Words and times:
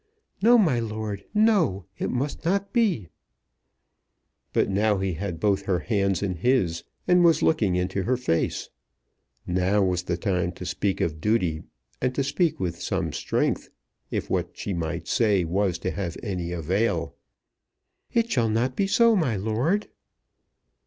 "No, 0.41 0.57
my 0.57 0.79
lord; 0.79 1.25
no; 1.31 1.85
it 1.99 2.09
must 2.09 2.43
not 2.43 2.73
be." 2.73 3.09
But 4.51 4.67
now 4.67 4.97
he 4.97 5.13
had 5.13 5.39
both 5.39 5.65
her 5.65 5.77
hands 5.77 6.23
in 6.23 6.37
his, 6.37 6.83
and 7.07 7.23
was 7.23 7.43
looking 7.43 7.75
into 7.75 8.01
her 8.01 8.17
face. 8.17 8.71
Now 9.45 9.83
was 9.83 10.01
the 10.01 10.17
time 10.17 10.53
to 10.53 10.65
speak 10.65 11.01
of 11.01 11.21
duty, 11.21 11.61
and 12.01 12.15
to 12.15 12.23
speak 12.23 12.59
with 12.59 12.81
some 12.81 13.13
strength, 13.13 13.69
if 14.09 14.27
what 14.27 14.57
she 14.57 14.73
might 14.73 15.07
say 15.07 15.43
was 15.43 15.77
to 15.77 15.91
have 15.91 16.17
any 16.23 16.51
avail. 16.51 17.13
"It 18.11 18.31
shall 18.31 18.49
not 18.49 18.75
be 18.75 18.87
so, 18.87 19.15
my 19.15 19.35
lord." 19.35 19.87